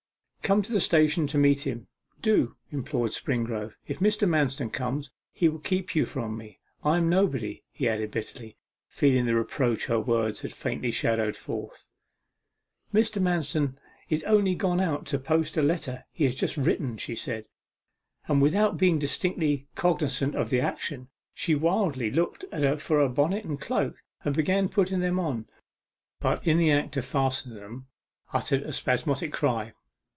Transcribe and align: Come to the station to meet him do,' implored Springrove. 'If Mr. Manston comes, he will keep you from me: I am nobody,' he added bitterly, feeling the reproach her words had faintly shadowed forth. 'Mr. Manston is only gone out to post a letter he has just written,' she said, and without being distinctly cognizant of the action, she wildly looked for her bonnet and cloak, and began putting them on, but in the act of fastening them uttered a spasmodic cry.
Come 0.43 0.63
to 0.63 0.73
the 0.73 0.81
station 0.81 1.27
to 1.27 1.37
meet 1.37 1.65
him 1.65 1.87
do,' 2.21 2.57
implored 2.71 3.11
Springrove. 3.11 3.77
'If 3.87 3.99
Mr. 3.99 4.27
Manston 4.27 4.69
comes, 4.73 5.13
he 5.31 5.47
will 5.47 5.59
keep 5.59 5.95
you 5.95 6.05
from 6.05 6.35
me: 6.35 6.59
I 6.83 6.97
am 6.97 7.07
nobody,' 7.07 7.63
he 7.71 7.87
added 7.87 8.11
bitterly, 8.11 8.57
feeling 8.89 9.25
the 9.27 9.35
reproach 9.35 9.85
her 9.85 9.97
words 9.97 10.41
had 10.41 10.51
faintly 10.51 10.91
shadowed 10.91 11.37
forth. 11.37 11.89
'Mr. 12.93 13.21
Manston 13.21 13.77
is 14.09 14.25
only 14.25 14.53
gone 14.53 14.81
out 14.81 15.05
to 15.05 15.17
post 15.19 15.55
a 15.55 15.61
letter 15.61 16.03
he 16.11 16.25
has 16.25 16.35
just 16.35 16.57
written,' 16.57 16.97
she 16.97 17.15
said, 17.15 17.45
and 18.27 18.41
without 18.41 18.75
being 18.75 18.99
distinctly 18.99 19.67
cognizant 19.75 20.35
of 20.35 20.49
the 20.49 20.59
action, 20.59 21.07
she 21.33 21.55
wildly 21.55 22.11
looked 22.11 22.43
for 22.81 22.99
her 22.99 23.07
bonnet 23.07 23.45
and 23.45 23.61
cloak, 23.61 24.03
and 24.25 24.35
began 24.35 24.67
putting 24.67 24.99
them 24.99 25.17
on, 25.17 25.47
but 26.19 26.45
in 26.45 26.57
the 26.57 26.73
act 26.73 26.97
of 26.97 27.05
fastening 27.05 27.57
them 27.57 27.87
uttered 28.33 28.63
a 28.63 28.73
spasmodic 28.73 29.31
cry. 29.31 29.71